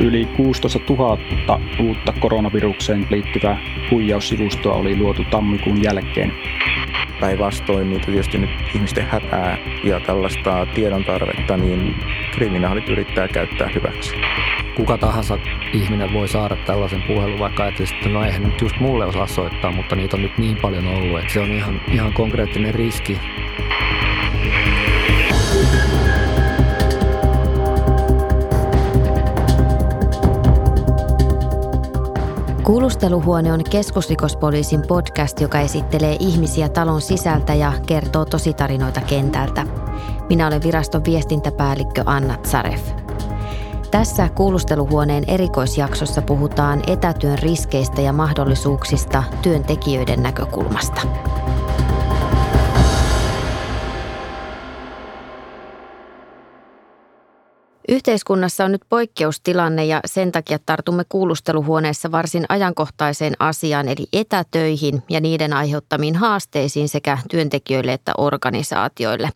[0.00, 1.18] Yli 16 000
[1.80, 3.58] uutta koronavirukseen liittyvää
[3.90, 6.32] huijaussivustoa oli luotu tammikuun jälkeen.
[7.20, 11.94] Päinvastoin niin tietysti nyt ihmisten hätää ja tällaista tiedon tarvetta, niin
[12.34, 14.14] kriminaalit yrittää käyttää hyväksi.
[14.76, 15.38] Kuka tahansa
[15.72, 19.72] ihminen voi saada tällaisen puhelun, vaikka ajattelisi, että no eihän nyt just mulle osaa soittaa,
[19.72, 23.18] mutta niitä on nyt niin paljon ollut, että se on ihan, ihan konkreettinen riski.
[32.70, 39.66] Kuulusteluhuone on keskusrikospoliisin podcast, joka esittelee ihmisiä talon sisältä ja kertoo tositarinoita kentältä.
[40.28, 42.90] Minä olen viraston viestintäpäällikkö Anna Tsaref.
[43.90, 51.00] Tässä kuulusteluhuoneen erikoisjaksossa puhutaan etätyön riskeistä ja mahdollisuuksista työntekijöiden näkökulmasta.
[57.88, 65.20] Yhteiskunnassa on nyt poikkeustilanne ja sen takia tartumme kuulusteluhuoneessa varsin ajankohtaiseen asiaan eli etätöihin ja
[65.20, 69.30] niiden aiheuttamiin haasteisiin sekä työntekijöille että organisaatioille.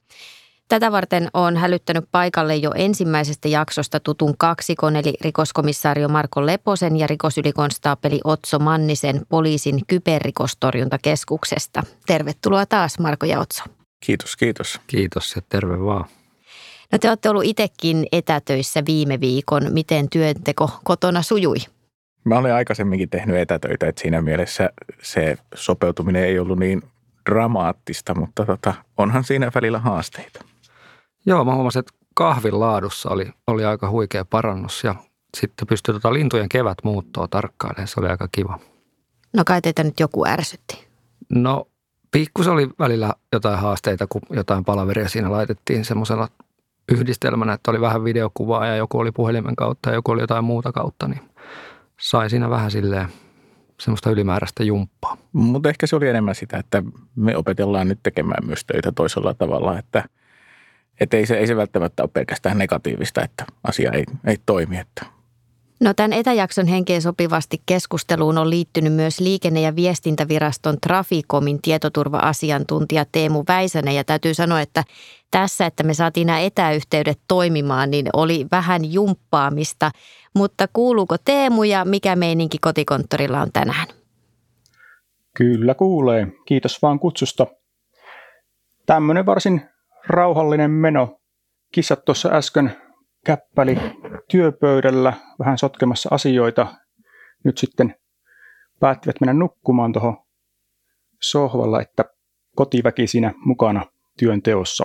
[0.69, 7.07] Tätä varten on hälyttänyt paikalle jo ensimmäisestä jaksosta tutun kaksikon eli rikoskomissario Marko Leposen ja
[7.07, 11.83] rikosylikonstaapeli Otso Mannisen poliisin kyberrikostorjuntakeskuksesta.
[12.07, 13.65] Tervetuloa taas Marko ja Otso.
[14.07, 14.81] Kiitos, kiitos.
[14.87, 16.05] Kiitos ja terve vaan.
[16.95, 19.73] No te olette ollut itsekin etätöissä viime viikon.
[19.73, 21.57] Miten työnteko kotona sujui?
[22.25, 24.71] Mä olen aikaisemminkin tehnyt etätöitä, että siinä mielessä
[25.03, 26.83] se sopeutuminen ei ollut niin
[27.31, 30.45] dramaattista, mutta tota, onhan siinä välillä haasteita.
[31.27, 34.95] Joo, mä huomasin, että kahvin laadussa oli, oli aika huikea parannus ja
[35.37, 37.89] sitten pystyi tota lintujen kevät muuttoa tarkkailemaan.
[37.89, 38.59] Se oli aika kiva.
[39.33, 40.87] No kai teitä nyt joku ärsytti.
[41.31, 41.69] No
[42.11, 46.29] pikkus oli välillä jotain haasteita, kun jotain palaveria siinä laitettiin semmoisella
[46.93, 50.73] yhdistelmänä, että oli vähän videokuvaa ja joku oli puhelimen kautta ja joku oli jotain muuta
[50.73, 51.21] kautta, niin
[52.01, 53.09] sai siinä vähän silleen
[53.81, 55.17] semmoista ylimääräistä jumppaa.
[55.33, 56.83] Mutta ehkä se oli enemmän sitä, että
[57.17, 60.05] me opetellaan nyt tekemään myös töitä toisella tavalla, että,
[61.01, 65.07] että ei, se, ei se välttämättä ole pelkästään negatiivista, että asia ei, ei toimi, että
[65.85, 73.45] No tämän etäjakson henkeen sopivasti keskusteluun on liittynyt myös liikenne- ja viestintäviraston Trafikomin tietoturva-asiantuntija Teemu
[73.49, 73.95] Väisänen.
[73.95, 74.85] Ja täytyy sanoa, että
[75.31, 79.91] tässä, että me saatiin nämä etäyhteydet toimimaan, niin oli vähän jumppaamista.
[80.35, 83.87] Mutta kuuluuko Teemu ja mikä meininki kotikonttorilla on tänään?
[85.37, 86.27] Kyllä kuulee.
[86.47, 87.47] Kiitos vaan kutsusta.
[88.87, 89.61] Tämmöinen varsin
[90.07, 91.19] rauhallinen meno.
[91.73, 92.77] Kissat tuossa äsken
[93.27, 93.79] käppäli
[94.31, 96.75] työpöydällä vähän sotkemassa asioita.
[97.45, 97.95] Nyt sitten
[98.81, 100.17] päättivät mennä nukkumaan tuohon
[101.23, 102.05] sohvalla, että
[102.57, 103.87] kotiväki siinä mukana
[104.19, 104.85] työn teossa.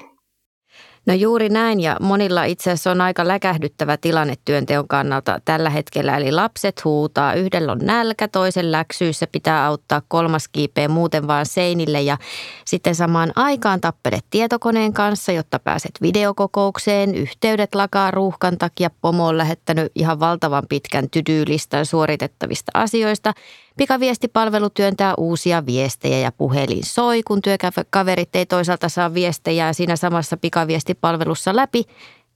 [1.10, 6.18] No juuri näin ja monilla itse asiassa on aika läkähdyttävä tilanne työnteon kannalta tällä hetkellä.
[6.18, 12.02] Eli lapset huutaa, yhdellä on nälkä, toisen läksyissä pitää auttaa, kolmas kiipee muuten vaan seinille
[12.02, 12.18] ja
[12.66, 17.16] sitten samaan aikaan tappelet tietokoneen kanssa, jotta pääset videokokoukseen.
[17.16, 23.34] Yhteydet lakaa ruuhkan takia, pomo on lähettänyt ihan valtavan pitkän tydyylistan suoritettavista asioista–
[23.80, 30.38] Pikaviestipalvelu työntää uusia viestejä ja puhelin soi, kun työkaverit ei toisaalta saa viestejä siinä samassa
[30.38, 31.84] pikaviestipalvelussa läpi.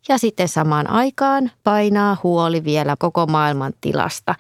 [0.10, 4.36] Ja sitten samaan aikaan painaa huoli vielä koko maailman tilasta.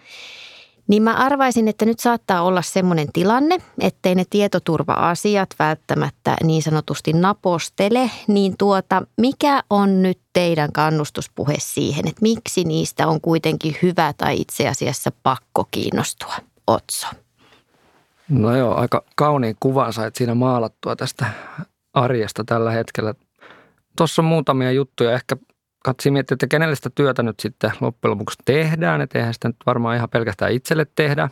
[0.88, 7.14] Niin mä arvaisin, että nyt saattaa olla semmoinen tilanne, ettei ne tietoturva-asiat välttämättä niin sanotusti
[7.14, 14.14] napostele, niin tuota, mikä on nyt teidän kannustuspuhe siihen, että miksi niistä on kuitenkin hyvä
[14.18, 16.53] tai itse asiassa pakko kiinnostua?
[16.68, 17.08] Otso?
[18.30, 21.26] No joo, aika kauniin kuvan sait siinä maalattua tästä
[21.94, 23.14] arjesta tällä hetkellä.
[23.98, 25.12] Tuossa on muutamia juttuja.
[25.12, 25.36] Ehkä
[25.84, 29.02] katsi miettiä, että kenelle sitä työtä nyt sitten loppujen lopuksi tehdään.
[29.02, 31.30] Että eihän sitä nyt varmaan ihan pelkästään itselle tehdä.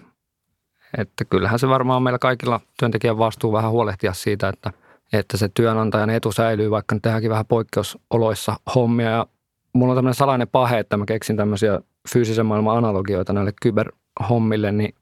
[0.98, 4.72] Että kyllähän se varmaan meillä kaikilla työntekijän vastuu vähän huolehtia siitä, että,
[5.14, 9.10] että se työnantajan etu säilyy, vaikka nyt tehdäänkin vähän poikkeusoloissa hommia.
[9.10, 9.28] Ja
[9.74, 11.82] mulla on tämmöinen salainen pahe, että mä keksin tämmöisiä
[12.14, 14.96] fyysisen maailman analogioita näille kyberhommille, niin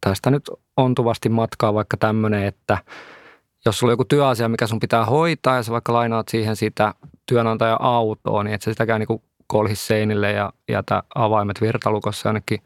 [0.00, 2.78] tästä nyt ontuvasti matkaa vaikka tämmöinen, että
[3.66, 6.94] jos sulla on joku työasia, mikä sun pitää hoitaa ja sä vaikka lainaat siihen sitä
[7.26, 12.58] työnantajan autoa, niin et sä sitäkään niin kolhi seinille ja jätä avaimet virtalukossa jonnekin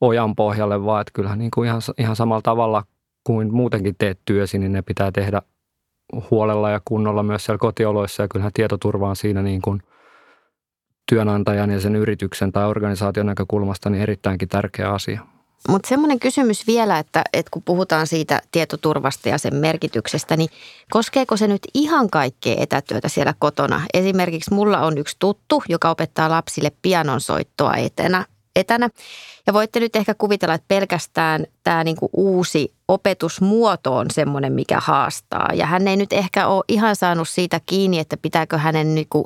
[0.00, 2.84] ojan pohjalle, vaan että kyllähän niin kuin ihan, ihan samalla tavalla
[3.24, 5.42] kuin muutenkin teet työsi, niin ne pitää tehdä
[6.30, 9.82] huolella ja kunnolla myös siellä kotioloissa ja kyllähän tietoturva on siinä niin kuin
[11.08, 15.35] työnantajan ja sen yrityksen tai organisaation näkökulmasta niin erittäinkin tärkeä asia.
[15.68, 20.50] Mutta semmoinen kysymys vielä, että, että kun puhutaan siitä tietoturvasta ja sen merkityksestä, niin
[20.90, 23.80] koskeeko se nyt ihan kaikkea etätyötä siellä kotona?
[23.94, 28.24] Esimerkiksi mulla on yksi tuttu, joka opettaa lapsille pianonsoittoa etänä,
[28.56, 28.90] etänä.
[29.46, 34.80] Ja voitte nyt ehkä kuvitella, että pelkästään tämä niin kuin uusi opetusmuoto on semmoinen, mikä
[34.80, 35.50] haastaa.
[35.54, 39.24] Ja hän ei nyt ehkä ole ihan saanut siitä kiinni, että pitääkö hänen niin kuin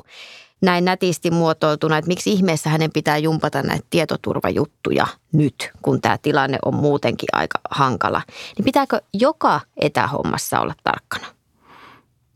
[0.61, 6.57] näin nätisti muotoiltuna, että miksi ihmeessä hänen pitää jumpata näitä tietoturvajuttuja nyt, kun tämä tilanne
[6.65, 8.21] on muutenkin aika hankala.
[8.57, 11.25] Niin pitääkö joka etähommassa olla tarkkana?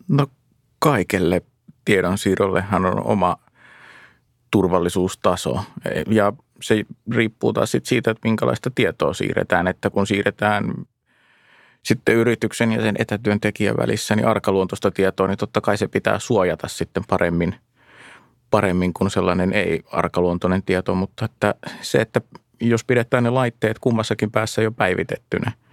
[0.07, 0.27] No
[0.79, 1.41] kaikelle
[1.85, 3.37] tiedonsiirrollehan on oma
[4.51, 5.59] turvallisuustaso
[6.09, 10.73] ja se riippuu taas siitä, että minkälaista tietoa siirretään, että kun siirretään
[11.83, 16.67] sitten yrityksen ja sen etätyöntekijän välissä niin arkaluontoista tietoa, niin totta kai se pitää suojata
[16.67, 17.55] sitten paremmin,
[18.55, 22.21] paremmin kuin sellainen ei-arkaluontoinen tieto, mutta että se, että
[22.61, 25.51] jos pidetään ne laitteet kummassakin päässä jo päivitettynä–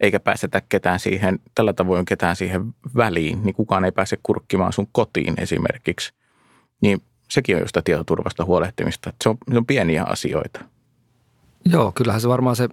[0.00, 4.88] eikä päästetä ketään siihen, tällä tavoin ketään siihen väliin, niin kukaan ei pääse kurkkimaan sun
[4.92, 6.12] kotiin esimerkiksi.
[6.80, 9.12] Niin sekin on jo sitä tietoturvasta huolehtimista.
[9.22, 10.64] Se on, se on pieniä asioita.
[11.64, 12.68] Joo, kyllähän se varmaan se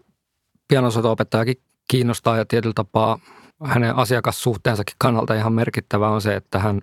[0.67, 3.19] pianosoito-opettajakin kiinnostaa ja tietyllä tapaa
[3.63, 6.81] hänen asiakassuhteensakin kannalta ihan merkittävä on se, että hän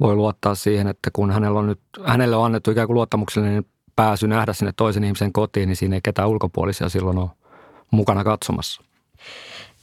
[0.00, 3.64] voi luottaa siihen, että kun hänellä on nyt, hänelle on annettu ikään kuin luottamuksellinen
[3.96, 7.30] pääsy nähdä sinne toisen ihmisen kotiin, niin siinä ei ketään ulkopuolisia silloin ole
[7.90, 8.82] mukana katsomassa.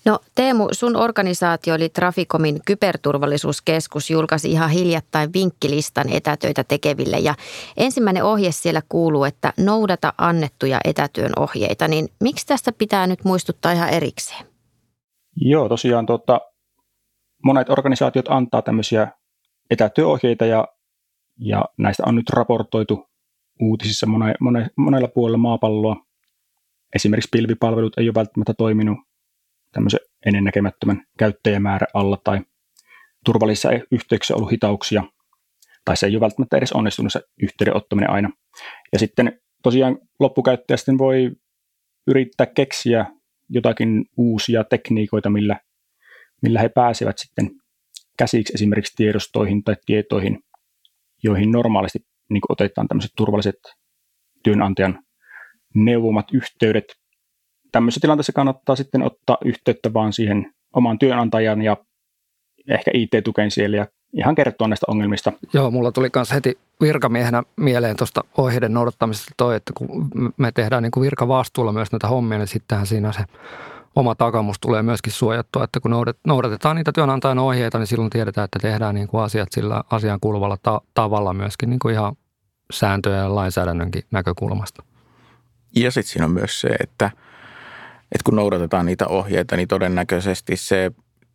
[0.05, 7.35] No Teemu, sun organisaatio eli Traficomin kyberturvallisuuskeskus julkaisi ihan hiljattain vinkkilistan etätöitä tekeville ja
[7.77, 13.71] ensimmäinen ohje siellä kuuluu, että noudata annettuja etätyön ohjeita, niin miksi tästä pitää nyt muistuttaa
[13.71, 14.45] ihan erikseen?
[15.35, 16.41] Joo, tosiaan tota,
[17.45, 19.07] monet organisaatiot antaa tämmöisiä
[19.71, 20.67] etätyöohjeita ja,
[21.39, 23.09] ja näistä on nyt raportoitu
[23.59, 26.05] uutisissa mone, mone, monella puolella maapalloa.
[26.95, 28.97] Esimerkiksi pilvipalvelut ei ole välttämättä toiminut
[29.71, 32.41] tämmöisen ennennäkemättömän käyttäjämäärä alla tai
[33.25, 35.03] turvallisissa yhteyksissä ollut hitauksia,
[35.85, 38.29] tai se ei ole välttämättä edes onnistunut se yhteyden ottaminen aina.
[38.93, 41.31] Ja sitten tosiaan loppukäyttäjä sitten voi
[42.07, 43.05] yrittää keksiä
[43.49, 45.59] jotakin uusia tekniikoita, millä,
[46.41, 47.60] millä he pääsevät sitten
[48.17, 50.39] käsiksi esimerkiksi tiedostoihin tai tietoihin,
[51.23, 51.99] joihin normaalisti
[52.29, 53.59] niin otetaan tämmöiset turvalliset
[54.43, 54.99] työnantajan
[55.73, 56.85] neuvomat yhteydet
[57.71, 61.77] tämmöisessä tilanteessa kannattaa sitten ottaa yhteyttä vaan siihen omaan työnantajan ja
[62.69, 65.33] ehkä IT-tukeen siellä ja ihan kertoa näistä ongelmista.
[65.53, 70.83] Joo, mulla tuli myös heti virkamiehenä mieleen tuosta ohjeiden noudattamisesta toi, että kun me tehdään
[70.83, 73.23] niin kuin virkavastuulla myös näitä hommia, niin sittenhän siinä se
[73.95, 75.91] oma takamus tulee myöskin suojattua, että kun
[76.27, 80.57] noudatetaan niitä työnantajan ohjeita, niin silloin tiedetään, että tehdään niin kuin asiat sillä asian kuuluvalla
[80.63, 82.15] ta- tavalla myöskin niin kuin ihan
[82.71, 84.83] sääntöjä ja lainsäädännönkin näkökulmasta.
[85.75, 87.11] Ja sitten siinä on myös se, että–
[88.11, 90.91] että kun noudatetaan niitä ohjeita, niin todennäköisesti se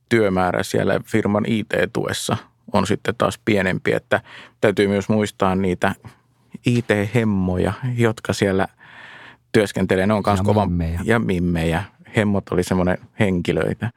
[0.09, 2.37] työmäärä siellä firman IT-tuessa
[2.73, 4.21] on sitten taas pienempi, että
[4.61, 5.95] täytyy myös muistaa niitä
[6.67, 8.69] IT-hemmoja, jotka siellä
[9.53, 10.07] työskentelee.
[10.07, 10.71] Ne on myös kovan...
[11.05, 11.85] Ja mimmejä.
[12.17, 13.91] Hemmot oli semmoinen henkilöitä.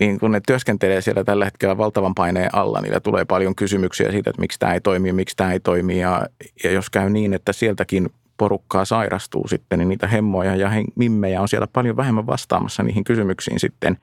[0.00, 4.30] Niin kun ne työskentelee siellä tällä hetkellä valtavan paineen alla, niillä tulee paljon kysymyksiä siitä,
[4.30, 6.00] että miksi tämä ei toimi, miksi tämä ei toimi.
[6.00, 6.26] Ja,
[6.64, 11.48] ja jos käy niin, että sieltäkin porukkaa sairastuu sitten, niin niitä hemmoja ja mimmejä on
[11.48, 13.98] siellä paljon vähemmän vastaamassa niihin kysymyksiin sitten,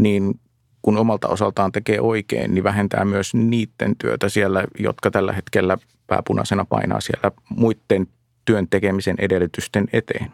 [0.00, 0.40] niin
[0.82, 6.64] kun omalta osaltaan tekee oikein, niin vähentää myös niiden työtä siellä, jotka tällä hetkellä pääpunaisena
[6.64, 8.06] painaa siellä muiden
[8.44, 10.32] työn tekemisen edellytysten eteen.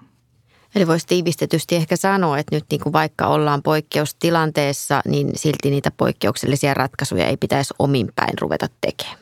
[0.74, 5.90] Eli voisi tiivistetysti ehkä sanoa, että nyt niin kuin vaikka ollaan poikkeustilanteessa, niin silti niitä
[5.90, 9.18] poikkeuksellisia ratkaisuja ei pitäisi omin päin ruveta tekemään.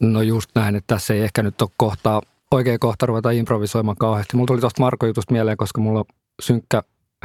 [0.00, 4.36] No just näin, että tässä ei ehkä nyt ole kohtaa oikea kohta ruveta improvisoimaan kauheasti.
[4.36, 6.04] Mulla tuli tuosta Marko jutusta mieleen, koska mulla on
[6.42, 6.82] synkkä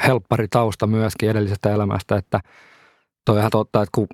[0.07, 2.39] helppari tausta myöskin edellisestä elämästä, että
[3.25, 4.07] toi on ihan totta, että kun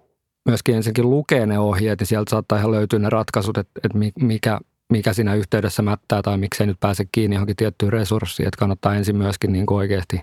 [0.45, 4.59] myöskin ensinnäkin lukee ne ohjeet, niin sieltä saattaa ihan löytyä ne ratkaisut, että, että mikä,
[4.93, 9.15] mikä siinä yhteydessä mättää tai miksei nyt pääse kiinni johonkin tiettyyn resurssiin, että kannattaa ensin
[9.15, 10.21] myöskin niin kuin oikeasti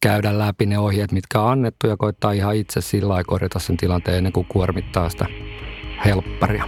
[0.00, 3.76] käydä läpi ne ohjeet, mitkä on annettu ja koittaa ihan itse sillä lailla korjata sen
[3.76, 5.26] tilanteen ennen kuin kuormittaa sitä
[6.04, 6.64] helpparia.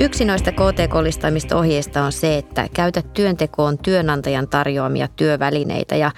[0.00, 6.10] Yksi noista KTK-listaimista ohjeista on se, että käytä työntekoon työnantajan tarjoamia työvälineitä ja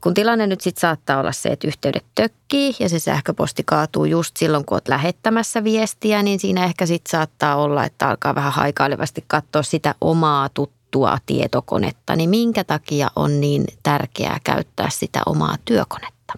[0.00, 4.36] kun tilanne nyt sitten saattaa olla se, että yhteydet tökkii ja se sähköposti kaatuu just
[4.36, 9.24] silloin, kun olet lähettämässä viestiä, niin siinä ehkä sitten saattaa olla, että alkaa vähän haikailevasti
[9.26, 12.16] katsoa sitä omaa tuttua tietokonetta.
[12.16, 16.32] Niin minkä takia on niin tärkeää käyttää sitä omaa työkonetta?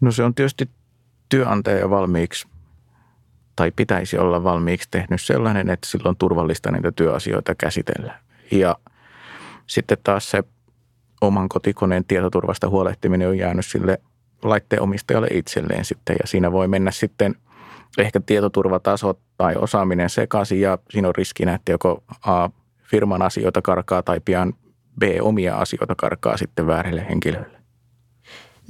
[0.00, 0.70] No se on tietysti
[1.28, 2.48] työnantaja valmiiksi
[3.60, 8.18] tai pitäisi olla valmiiksi tehnyt sellainen, että silloin on turvallista niitä työasioita käsitellä.
[8.50, 8.76] Ja
[9.66, 10.44] sitten taas se
[11.20, 13.98] oman kotikoneen tietoturvasta huolehtiminen on jäänyt sille
[14.42, 16.16] laitteen omistajalle itselleen sitten.
[16.20, 17.34] Ja siinä voi mennä sitten
[17.98, 22.48] ehkä tietoturvataso tai osaaminen sekaisin ja siinä on riskinä, että joko A,
[22.82, 24.52] firman asioita karkaa tai pian
[24.98, 27.59] B, omia asioita karkaa sitten väärille henkilöille.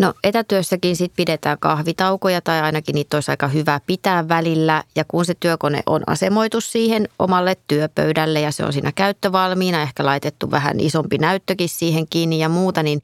[0.01, 4.85] No etätyössäkin sit pidetään kahvitaukoja tai ainakin niitä olisi aika hyvä pitää välillä.
[4.97, 10.05] Ja kun se työkone on asemoitu siihen omalle työpöydälle ja se on siinä käyttövalmiina, ehkä
[10.05, 13.03] laitettu vähän isompi näyttökin siihen kiinni ja muuta, niin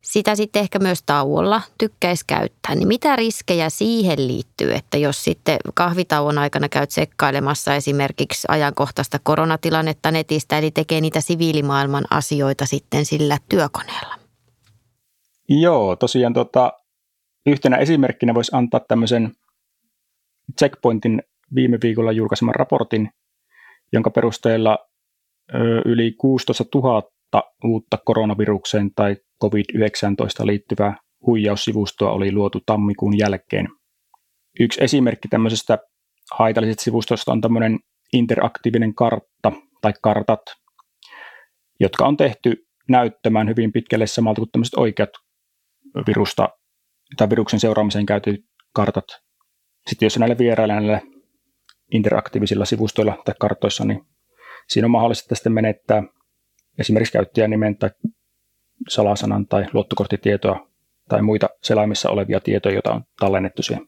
[0.00, 2.74] sitä sitten ehkä myös tauolla tykkäisi käyttää.
[2.74, 10.10] Niin mitä riskejä siihen liittyy, että jos sitten kahvitauon aikana käyt sekkailemassa esimerkiksi ajankohtaista koronatilannetta
[10.10, 14.25] netistä, eli tekee niitä siviilimaailman asioita sitten sillä työkoneella?
[15.48, 16.72] Joo, tosiaan tota,
[17.46, 19.32] yhtenä esimerkkinä voisi antaa tämmöisen
[20.58, 21.22] Checkpointin
[21.54, 23.10] viime viikolla julkaiseman raportin,
[23.92, 24.78] jonka perusteella
[25.54, 27.02] ö, yli 16 000
[27.64, 33.68] uutta koronavirukseen tai COVID-19 liittyvää huijaussivustoa oli luotu tammikuun jälkeen.
[34.60, 35.78] Yksi esimerkki tämmöisestä
[36.32, 37.78] haitallisesta sivustosta on tämmöinen
[38.12, 40.40] interaktiivinen kartta tai kartat,
[41.80, 45.10] jotka on tehty näyttämään hyvin pitkälle samalta kuin tämmöiset oikeat
[46.06, 46.48] virusta
[47.16, 49.04] tai viruksen seuraamiseen käytetyt kartat.
[49.86, 51.02] Sitten jos näille vieraille näille
[51.92, 54.06] interaktiivisilla sivustoilla tai kartoissa, niin
[54.68, 56.02] siinä on mahdollista sitten menettää
[56.78, 57.90] esimerkiksi käyttäjänimen tai
[58.88, 60.68] salasanan tai luottokorttitietoa
[61.08, 63.86] tai muita selaimissa olevia tietoja, joita on tallennettu siihen.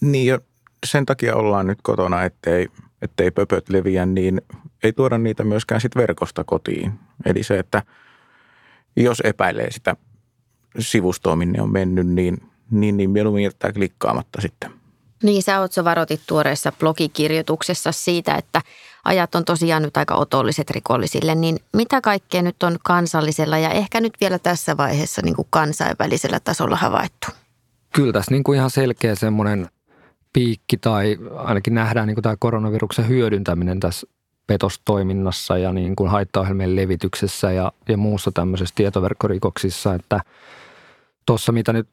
[0.00, 0.38] Niin ja
[0.86, 2.68] sen takia ollaan nyt kotona, ettei,
[3.02, 4.40] ettei pöpöt leviä, niin
[4.82, 6.92] ei tuoda niitä myöskään sit verkosta kotiin.
[7.26, 7.82] Eli se, että
[8.96, 9.96] jos epäilee sitä
[10.78, 14.70] sivustoa, minne on mennyt, niin, niin, niin mieluummin jättää klikkaamatta sitten.
[15.22, 18.62] Niin, sä oot varoitit tuoreessa blogikirjoituksessa siitä, että
[19.04, 24.00] ajat on tosiaan nyt aika otolliset rikollisille, niin mitä kaikkea nyt on kansallisella ja ehkä
[24.00, 27.26] nyt vielä tässä vaiheessa niin kuin kansainvälisellä tasolla havaittu?
[27.94, 29.68] Kyllä tässä niin kuin ihan selkeä semmoinen
[30.32, 34.06] piikki tai ainakin nähdään niin kuin tämä koronaviruksen hyödyntäminen tässä
[34.46, 40.20] petostoiminnassa ja niin kuin haittaohjelmien levityksessä ja, ja muussa tämmöisessä tietoverkkorikoksissa, että
[41.30, 41.88] tuossa mitä nyt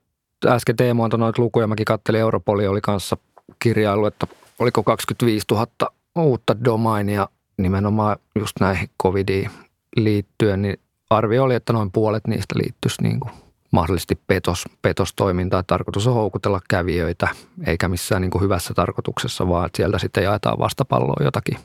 [0.45, 3.17] äsken Teemu antoi noita lukuja, mäkin kattelin, Europoli oli kanssa
[3.59, 4.27] kirjailu, että
[4.59, 5.67] oliko 25 000
[6.15, 9.51] uutta domainia nimenomaan just näihin covidiin
[9.95, 10.79] liittyen, niin
[11.09, 13.31] arvio oli, että noin puolet niistä liittyisi niin kuin
[13.71, 15.63] mahdollisesti petos, petostoimintaa.
[15.63, 17.27] Tarkoitus on houkutella kävijöitä,
[17.67, 21.57] eikä missään niin kuin hyvässä tarkoituksessa, vaan että sieltä sitten jaetaan vastapalloa jotakin,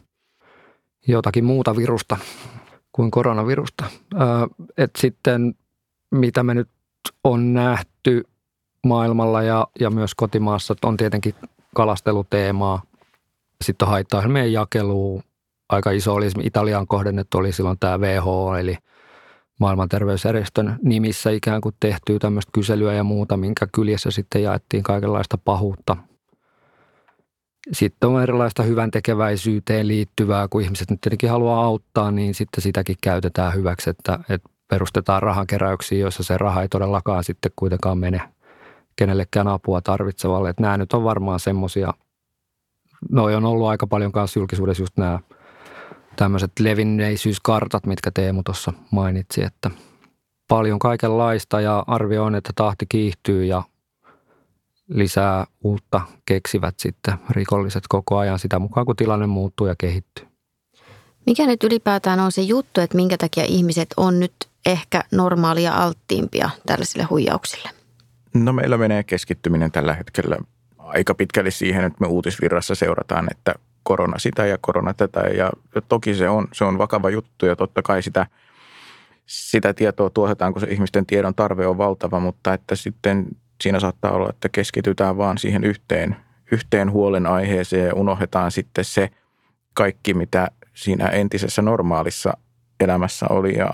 [1.08, 2.16] jotakin muuta virusta
[2.92, 3.84] kuin koronavirusta.
[4.76, 5.54] Et sitten
[6.10, 6.68] mitä me nyt
[7.24, 8.22] on nähty
[8.86, 11.34] maailmalla ja, ja myös kotimaassa, on tietenkin
[11.74, 12.82] kalasteluteemaa–
[13.62, 15.22] sitten haittaa meidän jakelu.
[15.68, 18.76] Aika iso oli Italian kohdennettu oli silloin tämä WHO, eli
[19.60, 25.38] maailman terveysjärjestön nimissä ikään kuin tehtyä tämmöistä kyselyä ja muuta, minkä kyljessä sitten jaettiin kaikenlaista
[25.38, 25.96] pahuutta.
[27.72, 32.96] Sitten on erilaista hyvän tekeväisyyteen liittyvää, kun ihmiset nyt tietenkin haluaa auttaa, niin sitten sitäkin
[33.02, 38.20] käytetään hyväksi, että, että perustetaan rahankeräyksiä, joissa se raha ei todellakaan sitten kuitenkaan mene
[38.96, 40.50] kenellekään apua tarvitsevalle.
[40.50, 41.92] Että nämä nyt on varmaan semmoisia
[43.10, 45.20] noi on ollut aika paljon kanssa julkisuudessa just nämä
[46.16, 49.70] tämmöiset levinneisyyskartat, mitkä Teemu tuossa mainitsi, että
[50.48, 53.62] paljon kaikenlaista ja arvio on, että tahti kiihtyy ja
[54.88, 60.26] lisää uutta keksivät sitten rikolliset koko ajan sitä mukaan, kun tilanne muuttuu ja kehittyy.
[61.26, 64.32] Mikä nyt ylipäätään on se juttu, että minkä takia ihmiset on nyt
[64.66, 67.70] ehkä normaalia alttiimpia tällaisille huijauksille?
[68.34, 70.36] No meillä menee keskittyminen tällä hetkellä
[70.78, 75.20] aika pitkälle siihen, että me uutisvirrassa seurataan, että korona sitä ja korona tätä.
[75.20, 75.50] Ja
[75.88, 78.26] toki se on, se on vakava juttu ja totta kai sitä,
[79.26, 83.26] sitä tietoa tuotetaan, kun se ihmisten tiedon tarve on valtava, mutta että sitten
[83.60, 86.16] siinä saattaa olla, että keskitytään vaan siihen yhteen,
[86.52, 89.10] yhteen huolenaiheeseen ja unohdetaan sitten se
[89.74, 92.36] kaikki, mitä siinä entisessä normaalissa
[92.80, 93.70] elämässä oli ja,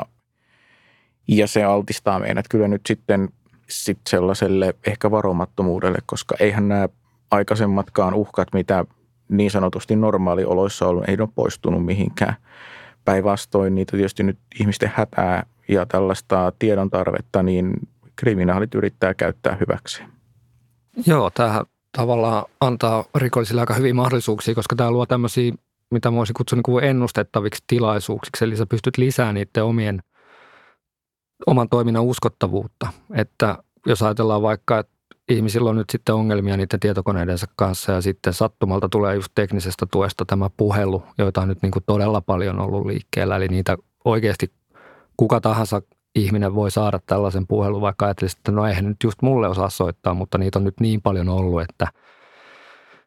[1.29, 3.29] ja se altistaa meidät kyllä nyt sitten
[3.69, 6.89] sit sellaiselle ehkä varomattomuudelle, koska eihän nämä
[7.31, 8.85] aikaisemmatkaan uhkat, mitä
[9.29, 12.35] niin sanotusti normaalioloissa on ei ole poistunut mihinkään.
[13.05, 17.73] Päinvastoin niitä tietysti nyt ihmisten hätää ja tällaista tiedon tarvetta, niin
[18.17, 20.03] kriminaalit yrittää käyttää hyväksi.
[21.07, 21.65] Joo, tämähän
[21.97, 25.53] tavallaan antaa rikollisille aika hyviä mahdollisuuksia, koska tämä luo tämmöisiä,
[25.91, 28.45] mitä voisi kutsua niin ennustettaviksi tilaisuuksiksi.
[28.45, 30.03] Eli sä pystyt lisäämään niiden omien,
[31.47, 32.89] oman toiminnan uskottavuutta.
[33.15, 34.93] Että jos ajatellaan vaikka, että
[35.29, 40.25] ihmisillä on nyt sitten ongelmia niiden tietokoneidensa kanssa ja sitten sattumalta tulee just teknisestä tuesta
[40.25, 43.37] tämä puhelu, joita on nyt niin kuin todella paljon ollut liikkeellä.
[43.37, 44.53] Eli niitä oikeasti
[45.17, 45.83] kuka tahansa
[46.15, 50.15] ihminen voi saada tällaisen puhelun, vaikka ajattelisi, että no eihän nyt just mulle osaa soittaa,
[50.15, 51.89] mutta niitä on nyt niin paljon ollut, että,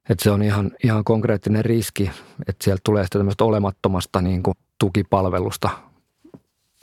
[0.09, 2.11] että se on ihan, ihan konkreettinen riski,
[2.47, 5.69] että sieltä tulee sitten tämmöistä olemattomasta niin kuin tukipalvelusta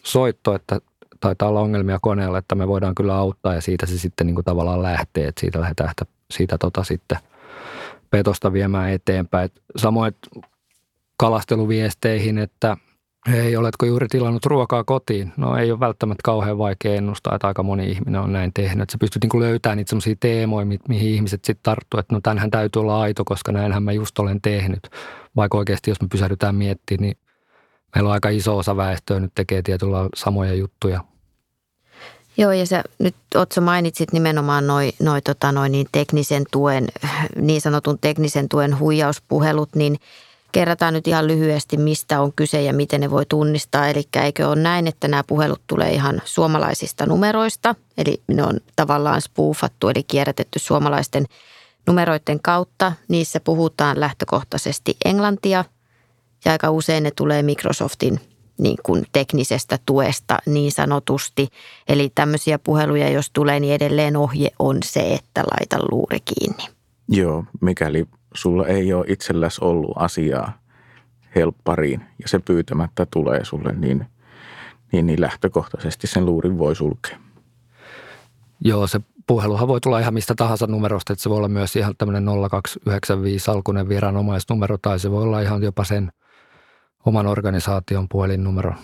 [0.04, 0.80] soitto, että
[1.20, 4.44] taitaa olla ongelmia koneella, että me voidaan kyllä auttaa ja siitä se sitten niin kuin
[4.44, 7.18] tavallaan lähtee, että siitä lähdetään että siitä tota sitten
[8.10, 9.50] petosta viemään eteenpäin.
[9.76, 10.14] Samoin
[11.16, 12.76] kalasteluviesteihin, että
[13.28, 15.32] hei, oletko juuri tilannut ruokaa kotiin?
[15.36, 18.82] No ei ole välttämättä kauhean vaikea ennustaa, että aika moni ihminen on näin tehnyt.
[18.82, 22.50] Että sä pystyt niin löytämään niitä sellaisia teemoja, mihin ihmiset sitten tarttuu, että no tänhän
[22.50, 24.90] täytyy olla aito, koska näinhän mä just olen tehnyt.
[25.36, 27.16] Vaikka oikeasti jos me pysähdytään miettimään, niin
[27.94, 31.04] meillä on aika iso osa väestöä nyt tekee tietyllä samoja juttuja.
[32.36, 36.86] Joo, ja sä nyt Otso mainitsit nimenomaan noin noi, tota, noi niin teknisen tuen,
[37.36, 39.96] niin sanotun teknisen tuen huijauspuhelut, niin
[40.52, 43.88] kerrataan nyt ihan lyhyesti, mistä on kyse ja miten ne voi tunnistaa.
[43.88, 49.20] Eli eikö ole näin, että nämä puhelut tulee ihan suomalaisista numeroista, eli ne on tavallaan
[49.20, 51.26] spoofattu, eli kierrätetty suomalaisten
[51.86, 52.92] numeroiden kautta.
[53.08, 55.64] Niissä puhutaan lähtökohtaisesti englantia
[56.44, 58.20] ja aika usein ne tulee Microsoftin
[58.58, 61.48] niin kuin teknisestä tuesta niin sanotusti.
[61.88, 66.64] Eli tämmöisiä puheluja, jos tulee, niin edelleen ohje on se, että laita luuri kiinni.
[67.08, 70.58] Joo, mikäli sulla ei ole itselläsi ollut asiaa
[71.34, 74.06] helppariin ja se pyytämättä tulee sulle, niin,
[74.92, 77.18] niin, niin lähtökohtaisesti sen luurin voi sulkea.
[78.60, 81.94] Joo, se puheluhan voi tulla ihan mistä tahansa numerosta, että se voi olla myös ihan
[81.98, 86.12] tämmöinen 0295 alkuinen viranomaisnumero tai se voi olla ihan jopa sen
[87.08, 88.74] oman organisaation puhelinnumero.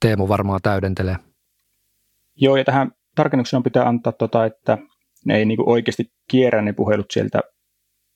[0.00, 1.16] Teemu varmaan täydentelee.
[2.36, 4.78] Joo, ja tähän tarkennuksena pitää antaa, tota, että
[5.26, 7.40] ne ei niin oikeasti kierrä ne puhelut sieltä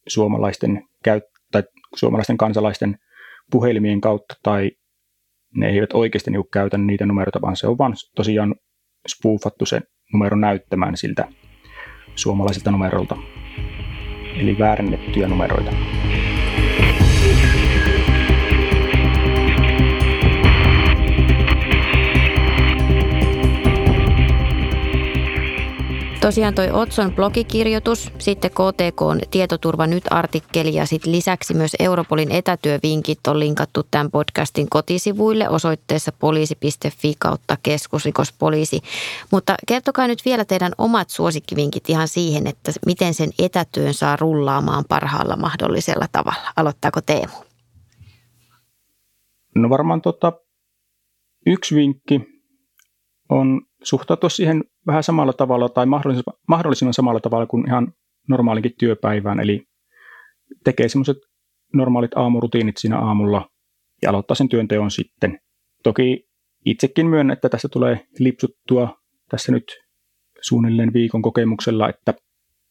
[0.09, 1.63] suomalaisten, käyt- tai
[1.97, 2.99] suomalaisten kansalaisten
[3.51, 4.71] puhelimien kautta, tai
[5.57, 8.55] ne eivät oikeasti niin käytä niitä numeroita, vaan se on vaan tosiaan
[9.09, 9.81] spoofattu se
[10.13, 11.29] numero näyttämään siltä
[12.15, 13.17] suomalaisilta numerolta.
[14.41, 15.73] Eli väärennettyjä numeroita.
[26.23, 33.27] Tosiaan toi Otson blogikirjoitus, sitten KTK on tietoturva nyt-artikkeli ja sitten lisäksi myös Europolin etätyövinkit
[33.27, 38.81] on linkattu tämän podcastin kotisivuille osoitteessa poliisi.fi kautta keskusrikospoliisi.
[39.33, 44.85] Mutta kertokaa nyt vielä teidän omat suosikkivinkit ihan siihen, että miten sen etätyön saa rullaamaan
[44.89, 46.53] parhaalla mahdollisella tavalla.
[46.57, 47.35] Aloittaako Teemu?
[49.55, 50.33] No varmaan tota,
[51.47, 52.21] yksi vinkki
[53.29, 55.87] on suhtautua siihen vähän samalla tavalla tai
[56.49, 57.93] mahdollisimman, samalla tavalla kuin ihan
[58.29, 59.41] normaalinkin työpäivään.
[59.41, 59.67] Eli
[60.65, 61.17] tekee semmoiset
[61.75, 63.51] normaalit aamurutiinit siinä aamulla
[64.03, 65.39] ja aloittaa sen työnteon sitten.
[65.83, 66.29] Toki
[66.65, 68.97] itsekin myönnän, että tässä tulee lipsuttua
[69.29, 69.65] tässä nyt
[70.41, 72.15] suunnilleen viikon kokemuksella, että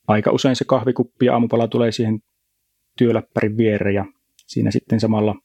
[0.08, 2.20] aika usein se kahvikuppi ja aamupala tulee siihen
[2.98, 4.06] työläppärin viereen ja
[4.48, 5.36] siinä sitten samalla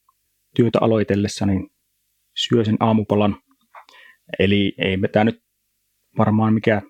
[0.55, 1.69] työtä aloitellessa niin
[2.35, 3.35] syö sen aamupalan.
[4.39, 5.46] Eli ei tämä nyt
[6.17, 6.81] varmaan mikä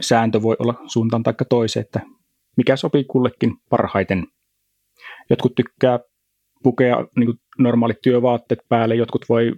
[0.00, 2.00] sääntö voi olla suuntaan tai toiseen, että
[2.56, 4.26] mikä sopii kullekin parhaiten.
[5.30, 5.98] Jotkut tykkää
[6.62, 9.52] pukea niin normaalit työvaatteet päälle, jotkut voi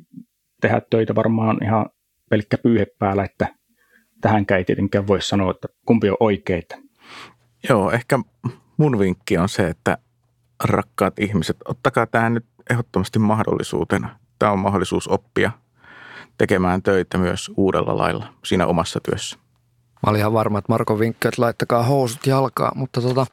[0.60, 1.86] tehdä töitä varmaan ihan
[2.30, 3.48] pelkkä pyyhe päällä, että
[4.20, 6.76] tähänkään ei tietenkään voi sanoa, että kumpi on oikeita.
[7.68, 8.18] Joo, ehkä
[8.76, 9.98] mun vinkki on se, että
[10.64, 14.18] rakkaat ihmiset, ottakaa tämä nyt ehdottomasti mahdollisuutena.
[14.38, 15.50] Tämä on mahdollisuus oppia–
[16.38, 19.36] tekemään töitä myös uudella lailla siinä omassa työssä.
[20.06, 23.26] Mä olin ihan varma, että Marko vinkki, että laittakaa housut jalkaa, mutta tota,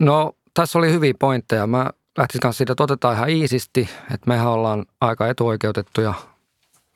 [0.00, 1.66] no tässä oli hyviä pointteja.
[1.66, 6.14] Mä lähtisin kanssa siitä, että otetaan ihan iisisti, että mehän ollaan aika etuoikeutettuja.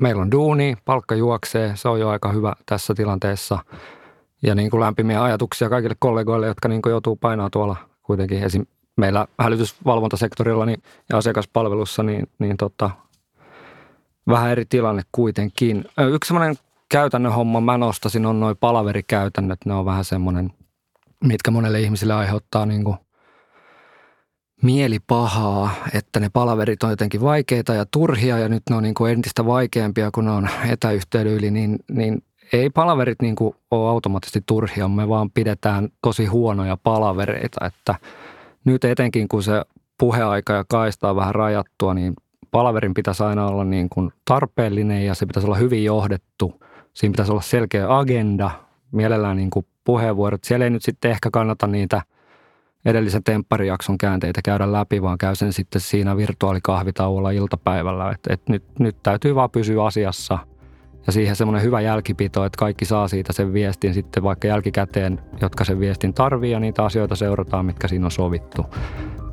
[0.00, 3.58] Meillä on duuni, palkka juoksee, se on jo aika hyvä tässä tilanteessa.
[4.42, 8.66] Ja niin kuin lämpimiä ajatuksia kaikille kollegoille, jotka niin kuin joutuu painaa tuolla kuitenkin esim.
[8.96, 12.90] meillä hälytysvalvontasektorilla niin, ja asiakaspalvelussa, niin, niin tota,
[14.28, 15.84] vähän eri tilanne kuitenkin.
[16.12, 16.56] Yksi semmoinen
[16.88, 19.58] käytännön homma mä nostasin on noin palaverikäytännöt.
[19.66, 20.52] Ne on vähän semmoinen,
[21.24, 22.96] mitkä monelle ihmisille aiheuttaa niin kuin
[24.62, 29.12] mielipahaa, että ne palaverit on jotenkin vaikeita ja turhia ja nyt ne on niin kuin
[29.12, 34.42] entistä vaikeampia, kun ne on etäyhteyden yli, niin, niin ei palaverit niin kuin ole automaattisesti
[34.46, 37.94] turhia, me vaan pidetään tosi huonoja palavereita, että
[38.64, 39.62] nyt etenkin kun se
[39.98, 42.14] puheaika ja kaista on vähän rajattua, niin
[42.54, 46.60] palaverin pitäisi aina olla niin kuin tarpeellinen ja se pitäisi olla hyvin johdettu.
[46.92, 48.50] Siinä pitäisi olla selkeä agenda,
[48.92, 50.44] mielellään niin kuin puheenvuorot.
[50.44, 52.02] Siellä ei nyt sitten ehkä kannata niitä
[52.84, 58.10] edellisen tempparijakson käänteitä käydä läpi, vaan käy sen sitten siinä virtuaalikahvitauolla iltapäivällä.
[58.10, 60.38] Et, et nyt, nyt täytyy vaan pysyä asiassa
[61.06, 65.64] ja siihen semmoinen hyvä jälkipito, että kaikki saa siitä sen viestin sitten vaikka jälkikäteen, jotka
[65.64, 68.66] sen viestin tarvii ja niitä asioita seurataan, mitkä siinä on sovittu.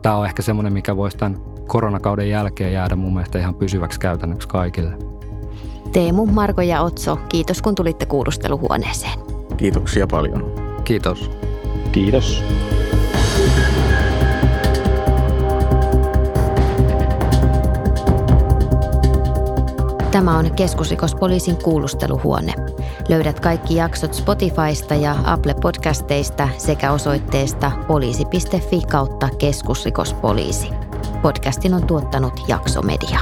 [0.01, 1.37] Tämä on ehkä semmoinen, mikä voisi tämän
[1.71, 4.93] koronakauden jälkeen jäädä mun mielestä ihan pysyväksi käytännöksi kaikille.
[5.91, 9.19] Teemu, Marko ja Otso, kiitos kun tulitte kuulusteluhuoneeseen.
[9.57, 10.53] Kiitoksia paljon.
[10.83, 11.31] Kiitos.
[11.91, 12.43] Kiitos.
[20.11, 22.53] Tämä on keskusrikospoliisin kuulusteluhuone.
[23.09, 30.80] Löydät kaikki jaksot Spotifysta ja Apple Podcasteista sekä osoitteesta poliisi.fi kautta keskusrikospoliisi.
[31.21, 33.19] Podcastin on tuottanut Jaksomedia.